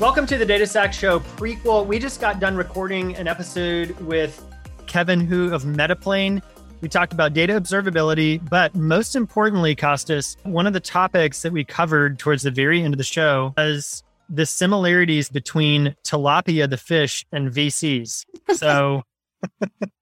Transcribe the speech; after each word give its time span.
Welcome 0.00 0.26
to 0.26 0.36
the 0.36 0.44
Data 0.46 0.66
Stack 0.66 0.92
Show 0.92 1.20
prequel. 1.20 1.86
We 1.86 1.98
just 1.98 2.20
got 2.20 2.40
done 2.40 2.56
recording 2.56 3.14
an 3.16 3.28
episode 3.28 3.90
with 4.00 4.44
Kevin 4.86 5.20
Hu 5.20 5.54
of 5.54 5.62
Metaplane. 5.62 6.42
We 6.80 6.88
talked 6.88 7.12
about 7.12 7.32
data 7.32 7.52
observability, 7.52 8.40
but 8.50 8.74
most 8.74 9.14
importantly, 9.14 9.76
Kostas, 9.76 10.36
one 10.44 10.66
of 10.66 10.72
the 10.72 10.80
topics 10.80 11.42
that 11.42 11.52
we 11.52 11.64
covered 11.64 12.18
towards 12.18 12.42
the 12.42 12.50
very 12.50 12.82
end 12.82 12.92
of 12.92 12.98
the 12.98 13.04
show 13.04 13.54
was 13.56 14.02
the 14.28 14.46
similarities 14.46 15.28
between 15.28 15.94
tilapia, 16.02 16.68
the 16.68 16.76
fish, 16.76 17.24
and 17.30 17.50
VCs. 17.50 18.26
So 18.54 19.04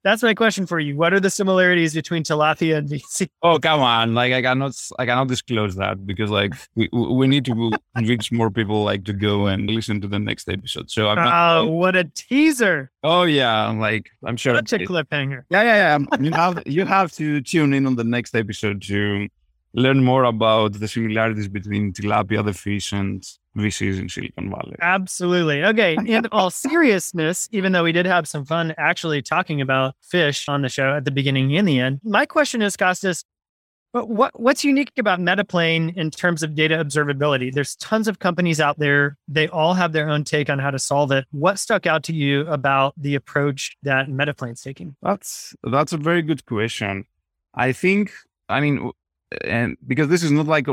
that's 0.05 0.23
my 0.23 0.35
question 0.35 0.67
for 0.67 0.79
you. 0.79 0.97
What 0.97 1.13
are 1.13 1.21
the 1.21 1.31
similarities 1.31 1.95
between 1.95 2.23
tilapia 2.25 2.77
and 2.77 2.89
VC? 2.89 3.29
Oh, 3.43 3.59
come 3.59 3.81
on. 3.81 4.15
Like 4.15 4.33
I 4.33 4.43
cannot 4.43 4.75
I 4.99 5.07
cannot 5.07 5.29
disclose 5.29 5.75
that 5.77 6.07
because 6.07 6.31
like 6.31 6.55
we 6.75 6.89
we 6.93 7.27
need 7.27 7.45
to 7.47 7.73
convince 7.97 8.31
more 8.31 8.51
people 8.51 8.85
like 8.85 9.05
to 9.05 9.13
go 9.13 9.47
and 9.47 9.71
listen 9.71 10.01
to 10.01 10.09
the 10.09 10.19
next 10.19 10.49
episode. 10.49 10.91
So 10.91 11.09
I'm 11.09 11.17
not, 11.17 11.59
Oh, 11.59 11.67
what 11.69 11.97
a 11.97 12.05
teaser. 12.05 12.91
Oh 13.03 13.25
yeah, 13.25 13.71
like 13.71 14.11
I'm 14.25 14.37
sure 14.37 14.55
Such 14.57 14.73
a 14.75 14.79
cliffhanger. 14.79 15.45
Yeah, 15.51 15.63
yeah, 15.63 15.99
yeah. 15.99 16.19
you 16.21 16.33
have 16.33 16.63
you 16.67 16.85
have 16.85 17.13
to 17.13 17.41
tune 17.41 17.73
in 17.75 17.87
on 17.87 17.97
the 17.97 18.05
next 18.05 18.35
episode 18.35 18.83
to 18.83 19.29
learn 19.75 20.05
more 20.05 20.25
about 20.25 20.75
the 20.75 20.89
similarities 20.89 21.49
between 21.49 21.93
tilapia 21.93 22.45
the 22.45 22.53
fish 22.53 22.93
and 22.93 23.23
VCs 23.57 24.01
in 24.01 24.09
Silicon 24.09 24.51
Valley. 24.51 24.77
Absolutely. 24.81 25.65
Okay. 25.65 25.97
Oh, 25.99 26.05
in 26.05 26.27
all 26.33 26.51
seriousness, 26.51 27.49
even 27.53 27.73
though 27.73 27.85
we 27.85 27.93
did 27.93 28.07
have 28.07 28.27
some 28.27 28.45
fun 28.45 28.75
actually 28.79 29.21
talking 29.21 29.61
about 29.61 29.95
fish 30.01 30.49
on 30.49 30.63
the 30.63 30.69
show 30.69 30.95
at 30.95 31.05
the 31.05 31.11
beginning 31.11 31.57
and 31.57 31.67
the 31.69 31.81
end, 31.81 32.01
my 32.05 32.25
question 32.25 32.63
is, 32.63 32.77
Kostas, 32.77 33.25
what 33.93 34.39
what's 34.41 34.65
unique 34.65 34.91
about 34.99 35.21
Metaplane 35.21 35.97
in 35.97 36.11
terms 36.11 36.43
of 36.43 36.57
data 36.57 36.77
observability? 36.77 37.53
There's 37.53 37.77
tons 37.77 38.09
of 38.09 38.19
companies 38.19 38.61
out 38.61 38.79
there. 38.79 39.17
They 39.29 39.47
all 39.49 39.75
have 39.75 39.93
their 39.93 40.09
own 40.09 40.25
take 40.25 40.51
on 40.51 40.59
how 40.59 40.73
to 40.73 40.81
solve 40.81 41.13
it. 41.13 41.27
What 41.31 41.61
stuck 41.61 41.87
out 41.87 42.03
to 42.05 42.13
you 42.13 42.41
about 42.49 42.95
the 42.97 43.15
approach 43.15 43.77
that 43.85 44.09
Metaplane's 44.09 44.63
taking? 44.63 44.97
That's 45.01 45.55
that's 45.63 45.93
a 45.93 45.97
very 45.97 46.23
good 46.23 46.45
question. 46.45 47.05
I 47.55 47.71
think 47.71 48.13
I 48.49 48.61
mean 48.61 48.91
and 49.43 49.77
because 49.87 50.09
this 50.09 50.23
is 50.23 50.31
not 50.31 50.47
like 50.47 50.67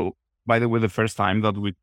by 0.46 0.58
the 0.58 0.68
way 0.68 0.80
the 0.80 0.88
first 0.88 1.16
time 1.16 1.40
that 1.40 1.56
we 1.56 1.74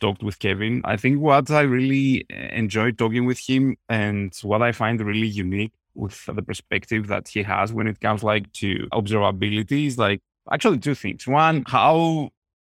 talked 0.00 0.22
with 0.22 0.38
Kevin. 0.38 0.80
I 0.84 0.96
think 0.96 1.20
what 1.20 1.50
I 1.50 1.62
really 1.62 2.24
eh, 2.30 2.48
enjoyed 2.52 2.98
talking 2.98 3.24
with 3.24 3.38
him 3.38 3.76
and 3.88 4.34
what 4.42 4.62
I 4.62 4.72
find 4.72 5.00
really 5.00 5.26
unique 5.26 5.72
with 5.94 6.24
the 6.26 6.42
perspective 6.42 7.08
that 7.08 7.28
he 7.28 7.42
has 7.42 7.72
when 7.72 7.88
it 7.88 8.00
comes 8.00 8.22
like 8.22 8.52
to 8.54 8.88
observability 8.92 9.86
is 9.86 9.98
like 9.98 10.20
actually 10.50 10.78
two 10.78 10.94
things. 10.94 11.26
One, 11.26 11.64
how 11.66 12.30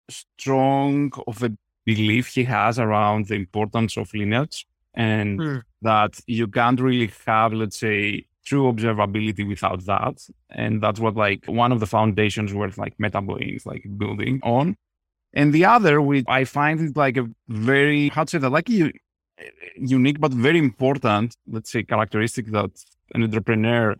strong 0.09 1.11
of 1.27 1.41
a 1.43 1.51
belief 1.85 2.27
he 2.27 2.43
has 2.43 2.79
around 2.79 3.27
the 3.27 3.35
importance 3.35 3.97
of 3.97 4.13
lineage 4.13 4.67
and 4.93 5.39
mm. 5.39 5.63
that 5.81 6.19
you 6.27 6.47
can't 6.47 6.79
really 6.79 7.11
have, 7.25 7.53
let's 7.53 7.79
say, 7.79 8.25
true 8.45 8.71
observability 8.71 9.47
without 9.47 9.85
that. 9.85 10.17
And 10.49 10.81
that's 10.81 10.99
what 10.99 11.15
like 11.15 11.45
one 11.45 11.71
of 11.71 11.79
the 11.79 11.87
foundations 11.87 12.53
worth 12.53 12.77
like 12.77 12.97
Metaplane 12.97 13.55
is 13.55 13.65
like 13.65 13.83
building 13.97 14.39
on. 14.43 14.75
And 15.33 15.51
the 15.51 15.65
other, 15.65 16.01
which 16.01 16.25
I 16.27 16.45
find 16.45 16.79
it 16.79 16.95
like 16.95 17.17
a 17.17 17.27
very, 17.49 18.09
how 18.09 18.23
to 18.23 18.29
say 18.29 18.37
that, 18.37 18.49
like 18.49 18.69
a 18.69 18.93
unique 19.75 20.19
but 20.19 20.31
very 20.31 20.59
important, 20.59 21.35
let's 21.47 21.71
say, 21.71 21.83
characteristic 21.83 22.47
that 22.51 22.71
an 23.13 23.23
entrepreneur 23.23 23.95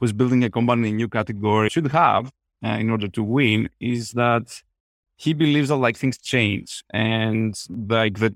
who's 0.00 0.12
building 0.12 0.42
a 0.42 0.50
company 0.50 0.88
in 0.88 0.94
a 0.94 0.96
new 0.96 1.08
category 1.08 1.68
should 1.68 1.92
have 1.92 2.32
uh, 2.64 2.68
in 2.70 2.90
order 2.90 3.08
to 3.08 3.22
win 3.22 3.68
is 3.80 4.12
that 4.12 4.62
he 5.16 5.32
believes 5.32 5.68
that 5.68 5.76
like 5.76 5.96
things 5.96 6.18
change 6.18 6.82
and 6.92 7.54
like 7.88 8.18
the 8.18 8.34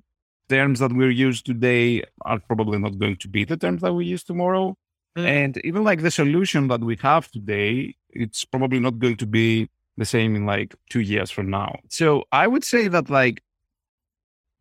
terms 0.48 0.78
that 0.78 0.92
we're 0.92 1.10
used 1.10 1.44
today 1.44 2.02
are 2.22 2.38
probably 2.38 2.78
not 2.78 2.98
going 2.98 3.16
to 3.16 3.28
be 3.28 3.44
the 3.44 3.56
terms 3.56 3.82
that 3.82 3.92
we 3.92 4.04
use 4.04 4.22
tomorrow. 4.22 4.76
Mm. 5.16 5.26
And 5.26 5.60
even 5.64 5.84
like 5.84 6.02
the 6.02 6.10
solution 6.10 6.68
that 6.68 6.80
we 6.80 6.96
have 7.02 7.30
today, 7.30 7.94
it's 8.10 8.44
probably 8.44 8.80
not 8.80 8.98
going 8.98 9.16
to 9.16 9.26
be 9.26 9.68
the 9.96 10.04
same 10.04 10.36
in 10.36 10.44
like 10.44 10.74
two 10.90 11.00
years 11.00 11.30
from 11.30 11.48
now. 11.48 11.78
So 11.88 12.24
I 12.32 12.46
would 12.46 12.64
say 12.64 12.88
that 12.88 13.08
like 13.08 13.42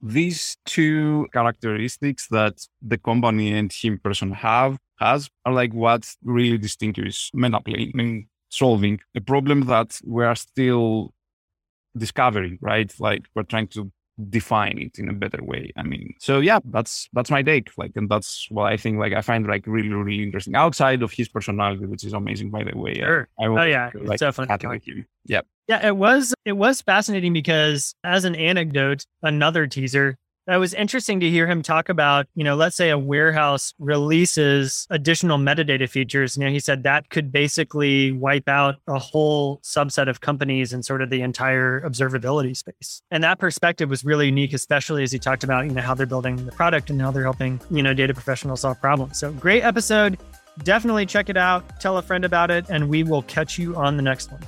these 0.01 0.57
two 0.65 1.27
characteristics 1.33 2.27
that 2.29 2.65
the 2.81 2.97
company 2.97 3.51
and 3.53 3.71
him 3.71 3.99
person 3.99 4.31
have 4.31 4.77
has 4.99 5.29
are 5.45 5.53
like 5.53 5.73
what 5.73 6.07
really 6.23 6.57
distinguish 6.57 7.31
Metaplane 7.35 7.99
in 7.99 8.27
solving 8.49 8.99
a 9.15 9.21
problem 9.21 9.61
that 9.65 9.99
we 10.05 10.23
are 10.23 10.35
still 10.35 11.13
discovering, 11.97 12.57
right? 12.61 12.93
Like 12.99 13.25
we're 13.35 13.43
trying 13.43 13.67
to 13.69 13.91
define 14.29 14.77
it 14.77 14.97
in 14.99 15.09
a 15.09 15.13
better 15.13 15.43
way. 15.43 15.71
I 15.75 15.83
mean, 15.83 16.13
so 16.19 16.39
yeah, 16.39 16.59
that's 16.65 17.09
that's 17.13 17.29
my 17.29 17.41
take. 17.41 17.71
Like, 17.77 17.91
and 17.95 18.09
that's 18.09 18.47
what 18.49 18.71
I 18.71 18.77
think. 18.77 18.97
Like, 18.97 19.13
I 19.13 19.21
find 19.21 19.45
like 19.47 19.65
really 19.67 19.89
really 19.89 20.23
interesting 20.23 20.55
outside 20.55 21.01
of 21.01 21.11
his 21.11 21.27
personality, 21.27 21.85
which 21.85 22.03
is 22.03 22.13
amazing, 22.13 22.51
by 22.51 22.63
the 22.63 22.77
way. 22.77 22.95
Sure. 22.95 23.27
I, 23.39 23.45
I 23.45 23.47
oh 23.47 23.63
yeah, 23.63 23.91
like, 23.93 24.15
it's 24.15 24.19
definitely. 24.21 25.05
Yeah. 25.25 25.41
Yeah, 25.67 25.85
it 25.85 25.97
was 25.97 26.35
it 26.45 26.53
was 26.53 26.81
fascinating 26.81 27.33
because 27.33 27.95
as 28.03 28.23
an 28.23 28.35
anecdote, 28.35 29.03
another 29.23 29.65
teaser, 29.65 30.15
that 30.47 30.57
was 30.57 30.73
interesting 30.73 31.19
to 31.21 31.29
hear 31.29 31.47
him 31.47 31.61
talk 31.61 31.89
about, 31.89 32.27
you 32.35 32.43
know, 32.43 32.55
let's 32.55 32.75
say 32.75 32.89
a 32.89 32.97
warehouse 32.97 33.73
releases 33.79 34.85
additional 34.89 35.37
metadata 35.37 35.89
features. 35.89 36.37
You 36.37 36.45
know, 36.45 36.51
he 36.51 36.59
said 36.59 36.83
that 36.83 37.09
could 37.09 37.31
basically 37.31 38.11
wipe 38.11 38.47
out 38.47 38.75
a 38.87 38.99
whole 38.99 39.59
subset 39.59 40.07
of 40.07 40.21
companies 40.21 40.71
and 40.73 40.85
sort 40.85 41.01
of 41.01 41.09
the 41.09 41.21
entire 41.21 41.81
observability 41.81 42.55
space. 42.55 43.01
And 43.09 43.23
that 43.23 43.39
perspective 43.39 43.89
was 43.89 44.05
really 44.05 44.27
unique, 44.27 44.53
especially 44.53 45.03
as 45.03 45.11
he 45.11 45.19
talked 45.19 45.43
about, 45.43 45.65
you 45.65 45.71
know, 45.71 45.81
how 45.81 45.95
they're 45.95 46.05
building 46.05 46.45
the 46.45 46.51
product 46.51 46.89
and 46.89 47.01
how 47.01 47.11
they're 47.11 47.23
helping, 47.23 47.59
you 47.71 47.81
know, 47.81 47.93
data 47.93 48.13
professionals 48.13 48.61
solve 48.61 48.79
problems. 48.79 49.17
So 49.17 49.31
great 49.31 49.63
episode. 49.63 50.17
Definitely 50.63 51.05
check 51.05 51.29
it 51.29 51.37
out. 51.37 51.81
Tell 51.81 51.97
a 51.97 52.01
friend 52.01 52.23
about 52.23 52.49
it, 52.49 52.65
and 52.69 52.87
we 52.87 53.03
will 53.03 53.23
catch 53.23 53.57
you 53.57 53.75
on 53.75 53.97
the 53.97 54.03
next 54.03 54.31
one. 54.31 54.41